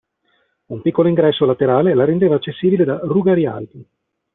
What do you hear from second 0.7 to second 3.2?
piccolo ingresso laterale la rendeva accessibile da